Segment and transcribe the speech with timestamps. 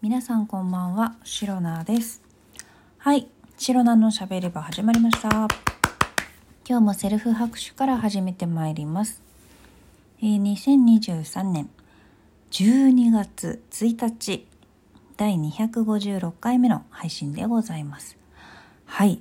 [0.00, 2.22] 皆さんこんばんは、シロナです。
[2.98, 5.28] はい、シロナのしゃべり場始まりました。
[5.28, 9.20] 今日もセルフ拍手から始めてまいります。
[10.22, 11.68] えー2023年
[12.52, 14.46] 12月1日、
[15.16, 18.16] 第256回目の配信でございます。
[18.84, 19.20] はい、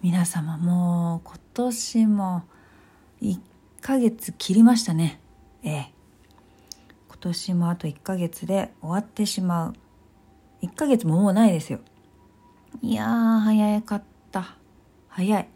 [0.00, 2.42] 皆様もう今年も
[3.20, 3.38] 1
[3.82, 5.20] ヶ月切りましたね。
[5.62, 5.92] ええ
[7.08, 9.74] 今年もあと1ヶ月で終わってしまう。
[10.64, 11.80] 1ヶ月ももうないですよ。
[12.82, 14.56] いやー、早かった。
[15.08, 15.48] 早い。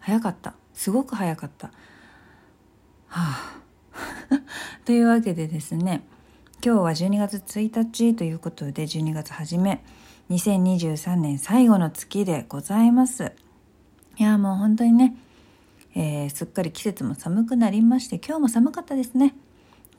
[0.00, 0.54] 早かった。
[0.74, 1.68] すごく早かった。
[1.68, 1.72] は
[3.14, 3.56] あ。
[4.84, 6.02] というわけでですね、
[6.64, 9.84] 今日は12月1日ということで、12月初め、
[10.30, 13.32] 2023年最後の月でございます。
[14.18, 15.16] いやーもう本当にね、
[15.94, 19.34] えーすっかり季節も寒くなりまして、今日も寒かったですね。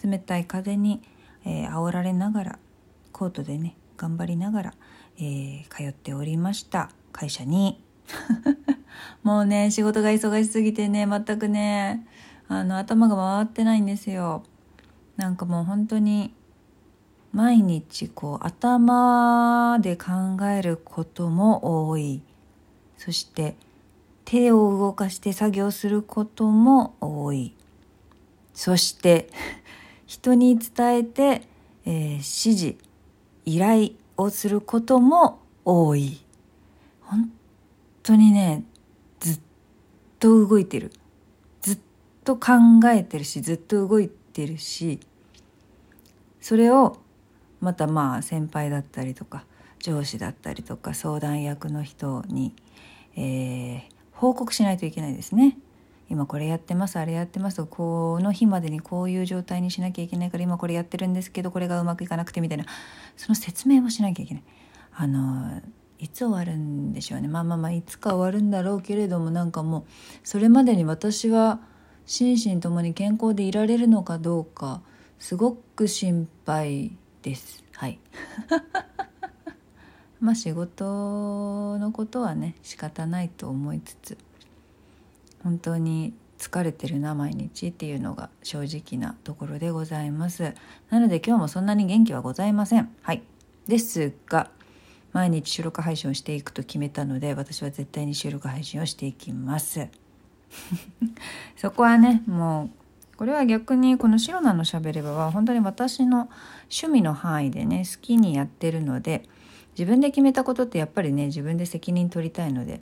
[0.03, 1.01] 冷たい風に、
[1.45, 2.59] えー煽られながら
[3.13, 4.73] コートでね頑張りながら、
[5.17, 6.89] えー通っておりました。
[7.11, 7.83] 会社に。
[9.23, 12.07] もうね仕事が忙しすぎてね全くね
[12.47, 14.43] あの頭が回ってないんですよ。
[15.17, 16.33] なんかもう本当に
[17.33, 20.05] 毎日こう頭で考
[20.45, 22.21] えることも多い。
[22.97, 23.55] そして
[24.25, 27.53] 手を動かして作業することも多い。
[28.53, 29.29] そして
[30.05, 31.47] 人に伝えて、
[31.85, 32.86] えー指示
[33.47, 36.23] 依頼をすることも多い
[37.01, 37.31] 本
[38.03, 38.63] 当にね
[39.19, 39.39] ずっ
[40.19, 40.91] と動いてる
[41.61, 41.79] ずっ
[42.23, 42.51] と考
[42.93, 44.99] えてるしずっと動いてるし
[46.41, 46.97] それを
[47.61, 49.45] またまあ先輩だったりとか
[49.79, 52.53] 上司だったりとか相談役の人に、
[53.15, 55.57] えー報告しないといけないですね。
[56.09, 62.65] 今これやってますあれやってますこの日までにこういう状態にしなきゃいけないから今これやってるんですけどこれがうまくいかなくてみたいな
[63.17, 64.43] その説明をしなきゃいけない。
[64.99, 65.61] あの
[65.99, 67.27] いつ終わるんでしょうね。
[67.27, 69.83] まあまあまあいつか終わるんだろうけれどもなんかもう
[70.23, 71.59] それまでに私は
[72.05, 74.81] 心身ともに健康でいられるのかどうか
[75.19, 77.63] すごく心配です。
[77.73, 77.99] はい。
[80.19, 84.17] まあ仕事のことはね仕方ないと思いつつ
[85.47, 90.53] 本当に疲れてるな毎日っていうのが正直なところでございます。
[90.89, 92.93] なので今日もそんなに元気はございません。
[93.01, 93.23] はい。
[93.65, 94.51] ですが
[95.13, 99.87] 毎日収録配信をしていくと決めたので私は絶対に収録配信をしていきます。
[101.55, 102.69] そこはねも
[103.13, 106.29] うこれは逆にこのシロナのしゃべればは本当に私の
[106.63, 109.23] 趣味の範囲でね好きにやってるので
[109.79, 112.81] 自分で決めたことってやっぱりね自分で責任取りたいので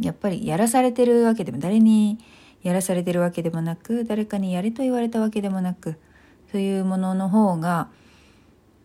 [0.00, 2.18] やっぱりやらされてるわけでも誰に
[2.62, 5.96] やらされてるわけでもなく誰かにやれと言われたわけでもなく
[6.50, 7.88] そういうものの方が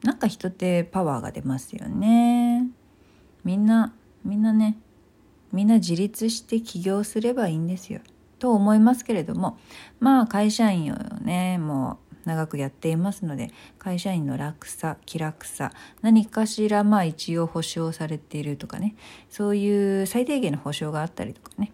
[0.04, 2.68] なんか人ってパワーが出ますよね。
[3.44, 3.94] みんな
[4.24, 4.78] みんなね
[5.52, 8.02] みんな自立して起業すればいいんですよ。
[8.38, 9.58] と思いますけれども
[10.00, 15.72] まあ会社員をねもう長くやっていますので会社員の楽さ気楽さ
[16.02, 18.96] 何かしらまあ一応保証されているとかね。
[19.30, 21.72] そういう最低限の保証があったりとかね。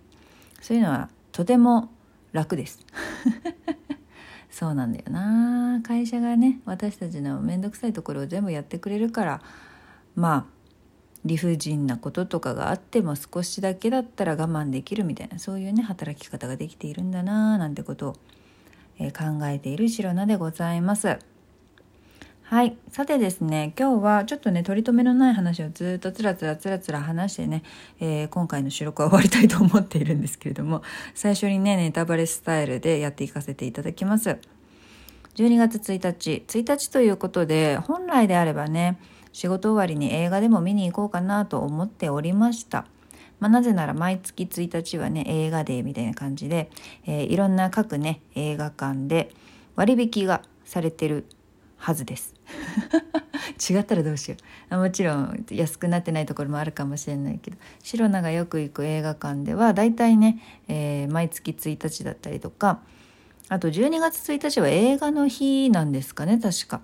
[0.61, 1.89] そういうのはとても
[2.31, 2.85] 楽です。
[4.49, 5.81] そうなんだよな。
[5.83, 9.41] 会社がね私たちの面倒くさいところを全部やってくれるから
[10.15, 10.55] まあ
[11.25, 18.15] 理不尽なこととかがあっても少しだけだったら我慢できるみたいなそういうね働き方ができているんだななんてことを、
[18.99, 21.19] え考えている白菜でございます。
[22.47, 22.77] はい。
[22.89, 27.63] さてですね、今日はちょっとね、取り留めのない話をずっとつらつらつらつら話してね、
[27.99, 30.83] えー今回の収録は終わりたいと思っているんですけれども、
[31.15, 34.37] 最初にね、ネタバレスタイルでやっていかせていただきます。
[35.35, 38.99] 12月1日、1日ということで、本来であればね、
[39.33, 42.85] 仕事終わりに映画でも見に行こうかなと思っておりました。
[43.39, 46.69] まあ、なぜなら毎月1日はね、映画デーみたいな感じで、
[47.05, 49.31] えーいろんな各ね、映画館で
[49.75, 51.25] 割引がされてる
[51.77, 52.33] はずです。
[53.69, 62.81] 違ったらどうしようあもちろん安くなってないところもあるかもしれないけど白菜がよく行く映画館ではだいたいね、えー毎月1日だったりとか
[63.49, 66.81] あと12月1日は映画の日なんですかね確か。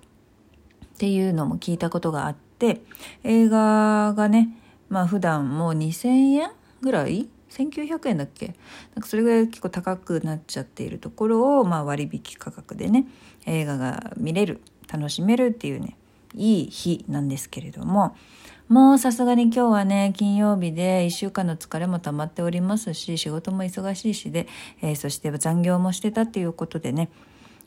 [0.94, 2.82] っていうのも聞いたことがあって
[3.24, 4.56] 映画がね
[4.92, 6.50] まあ普段もう2,000円
[6.82, 8.54] ぐらい？1900円だっけ？
[8.94, 13.06] なんかそれぐらい結構高くなっちゃっているところを、まあ、割引価格でね
[13.46, 14.60] 映画が見れる
[14.92, 15.96] 楽しめるっていうね
[16.34, 18.14] いい日なんですけれども。
[18.68, 24.46] もうさすがに今日はね金曜日で1週間の疲れも溜まっておりますし仕事も忙しいしで、
[24.80, 27.10] えーそして残業もしてたっていうことでね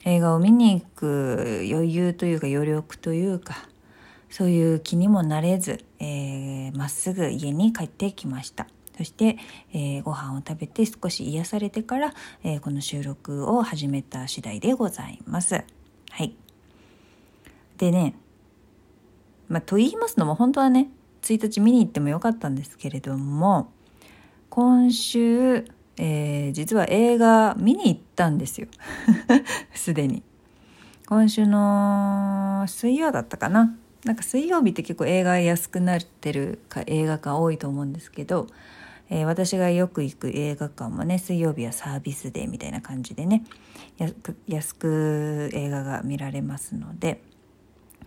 [0.03, 3.67] 映画を見に行く余裕というか余力というか
[4.29, 8.67] そういう気にもなれずま、えー、っすぐ家に帰ってきました。
[8.97, 9.37] そして、
[9.73, 12.13] えー、ご飯を食べて少し癒されてから、
[12.43, 15.63] えー、この収録を始めた次第でございます。
[16.11, 16.35] はい。
[17.77, 18.15] でね
[19.47, 20.89] まあ、と言いますのも本当はね
[21.21, 23.71] 1日見に行ってもよかったんですけれども
[24.49, 25.65] 今週、
[25.97, 28.67] えー、実は映画見に行ったんですよ。
[29.73, 30.23] すでに。
[31.07, 33.75] 今週の水曜だったかな。
[34.05, 38.47] なんか水曜日って結構映画安くなってるか映画館多いと思うんですけど、
[39.09, 43.43] えー、私がよく行く映画館もね水曜日はサービスデーみたいな感じでね
[44.47, 47.21] 安く映画が見られますので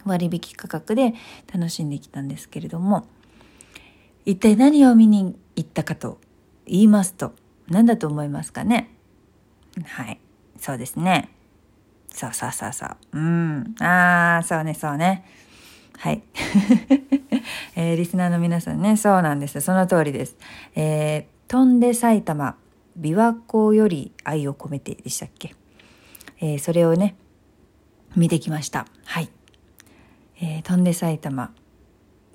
[0.04, 1.14] 割引価格で
[1.52, 3.06] 楽しんできたんですけれども
[4.24, 6.18] 一体何を見に行ったかと
[6.64, 7.32] 言いますと
[7.68, 8.94] 何だと思いますかね？
[9.84, 10.20] はい
[10.58, 11.30] そうですね。
[12.10, 12.96] そうそうそうそう。
[13.12, 13.74] うん。
[13.80, 15.24] ああそうねそうね。
[15.98, 16.22] はい、
[17.74, 18.96] えー、リスナーの皆さんね。
[18.96, 19.60] そうなんです。
[19.60, 20.36] その通りです。
[20.76, 22.56] えー、飛んで埼玉
[23.00, 25.56] 琵琶湖より愛を込めてでしたっけ、
[26.40, 27.16] えー、それをね
[28.14, 28.86] 見てきました。
[29.06, 29.28] はい。
[30.40, 31.52] えー、飛んで埼玉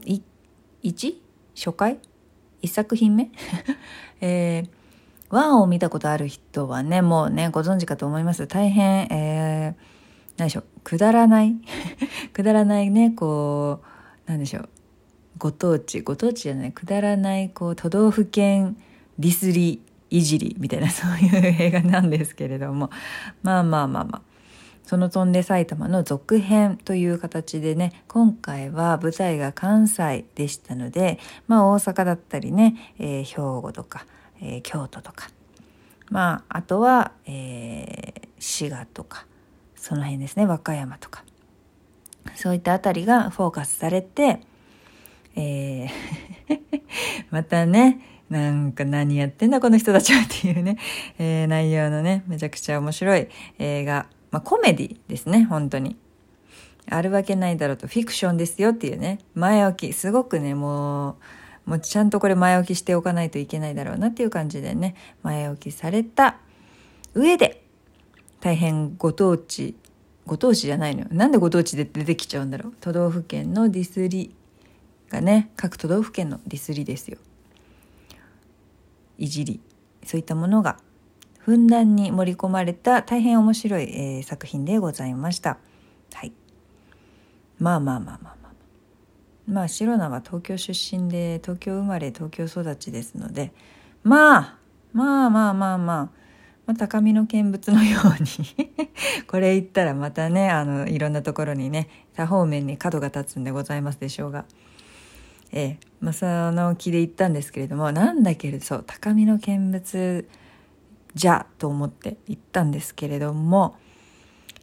[0.05, 0.21] い
[0.83, 1.15] 1
[1.55, 1.99] 初回
[2.63, 3.31] ？1作品目？
[4.19, 4.69] えー、
[5.29, 8.45] ワンを見たことある人はねもうねご存知かと思います。
[8.45, 9.92] 大変えー、
[10.37, 11.55] 何でしょうくだらない？
[12.33, 14.69] くだらないねこう何でしょう
[15.37, 18.77] ご当地ご当地じゃないくだらないこう都道府県
[19.19, 22.89] ディスりいじりみたいな そういう映画なんですけれども。
[23.41, 24.21] まあまあまあまあ。
[24.85, 34.05] その飛んで埼玉の続編という形でね今回は舞台が関西でしたのでまあ大阪だったりね、えー、兵庫とか、
[34.41, 35.29] えー、京都とか。
[36.09, 39.25] まああとは、えー、滋賀とか。
[39.83, 40.45] その辺ですね。
[40.45, 41.25] 和歌山とか。
[42.35, 44.39] そういったあたりがフォーカスされて、
[45.35, 45.89] えー
[47.31, 47.99] またね
[48.29, 50.77] なんか何やってんだこの人たちはっていうね、
[51.19, 53.27] えー、内容のねめちゃくちゃ面白い
[53.59, 54.07] 映画。
[54.31, 55.97] まあ、コメディですね、本当に。
[56.89, 61.17] あるわけないだろうと、フィクションですよっていうね、前置き、すごくね、も
[61.67, 66.37] う、もうちゃんとこれ前置きしておかないといけないだろうなっていう感じでね、前置きされた
[67.13, 67.62] 上で、
[68.43, 69.73] 大変ご当地、
[70.25, 71.07] ご当地じゃないのよ。
[71.11, 72.73] なんでご当地で出てきちゃうんだろう。
[72.81, 74.35] 都道府県のディスり
[75.09, 77.19] がね、各都道府県のディスりですよ。
[79.17, 79.61] いじり。
[80.05, 80.77] そういったものが
[81.39, 85.57] ふんだんに盛り込まれた大変面白い、えー、作品でございました。
[86.13, 86.33] はい。
[87.59, 88.53] まあまあまあまあまあ。
[89.47, 93.53] まあ、シロナは東京出身で、東京生まれ、東京育ちですので、
[94.03, 94.57] まあ、
[94.91, 96.22] まあまあまあまあ、
[96.65, 98.89] まあ、高みの見物のように。
[99.27, 104.45] これ言ったらまたね、あの、いろんなところにね、多方面に角が立つんでございますでしょうが。
[105.51, 110.25] ええ、まあ、その気で言ったんですけれども、なんだけれど、そう、高みの見物、
[111.15, 113.75] じゃと思って行ったんですけれども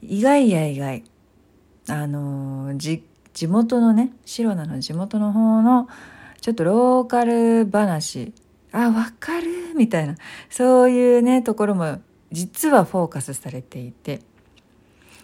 [0.03, 1.05] 意外や意外。
[1.89, 3.03] あの地
[3.49, 5.89] 元のね白菜の地元の方の
[6.41, 8.33] ちょっとローカル話
[8.73, 10.17] あわかるみたいな。
[10.49, 12.01] そういうねところも
[12.33, 14.21] 実はフォーカスされていて。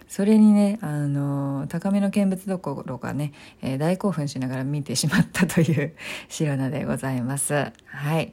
[0.09, 5.95] それにねあの高めの見物どころかね、えー、大興奮しながら見てしまったという
[6.31, 7.73] 白菜でございます。
[7.87, 8.33] はい、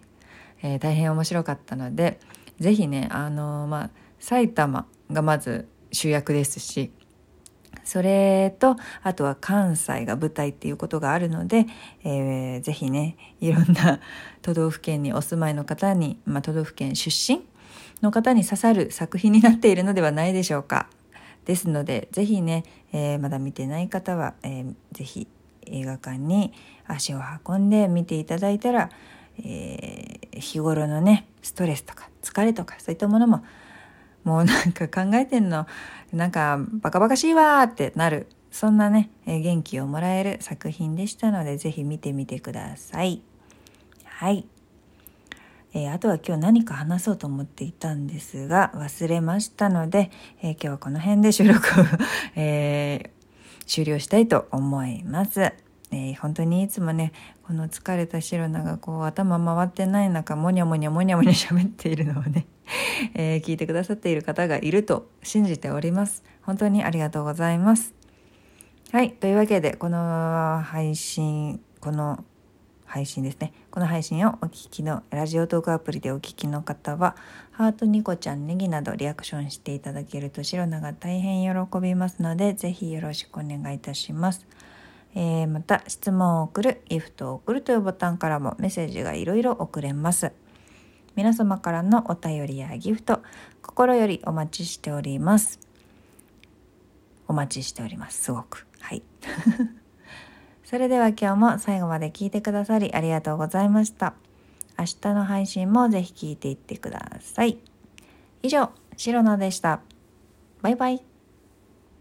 [0.62, 2.20] えー、大変面白かったので
[2.60, 3.90] ぜひねあのまあ
[4.20, 6.92] 埼玉がまず主役ですし
[7.84, 11.66] それとあとは関西が舞台っていうことがあるので、
[12.04, 14.00] えー、ぜひねいろんな
[14.42, 17.42] 都道府県にお住まいの方に、まあ、都道府県出身
[18.02, 20.88] の方に刺さる作品になっているのではないでしょうか。
[21.46, 22.64] ですのでぜひね、
[22.94, 25.28] えー、まだ見てない方は、えー、ぜひ
[25.66, 26.54] 映画館に
[26.88, 28.90] 足を運んで見ていただいたら、
[29.40, 33.44] えー、日頃のねストレスとか疲れとかそういったものも
[34.24, 35.68] もうなんか考えてんの
[36.12, 43.24] なんかバカバカしいわーってなるそんなね、元気をもらえる作品でしたのでぜひ見てみてください。
[44.06, 44.46] はい。
[45.74, 50.12] えー、あとは今日何か話そうと思っていたんですが忘れましたので、
[50.44, 51.62] えー、今日はこの辺で収録を
[52.38, 55.52] えー、終了したいと思います。
[55.92, 57.12] え、本当にいつもね
[57.42, 62.46] この疲れた白菜がこう頭回ってない中もにゃもにゃもにゃもにゃ喋っているのをね、
[63.14, 66.24] えー、聞いてくださっている方がいると信じております。
[66.42, 67.94] 本当にありがとうございます。
[68.92, 72.24] はいというわけでこの配信この
[72.86, 73.54] 配信ですね。
[73.72, 77.16] この配信をお聞きのラジオトークアプリでお聞きの方は
[77.52, 84.46] ハートニコちゃんネギなどリアクションしていただけると白菜が大変喜びますのでぜひよろしくお願いいたします。
[85.16, 90.32] えー、また質問を送るギフトを送るというボタンからもメッセージがいろいろ送れます。
[91.16, 93.22] 皆様からのお便りやギフト
[93.62, 95.60] 心よりお待ちしております。
[97.28, 98.24] お待ちしております。
[98.24, 98.66] すごく。
[98.80, 99.04] はい。
[100.64, 104.14] それでは今日も最後まで聞いてくださりありがとうございました。
[104.78, 107.60] 明日の配信もぜひ聞いていってください。
[108.42, 109.82] 以上シロナでした。
[110.62, 111.13] バイバイ。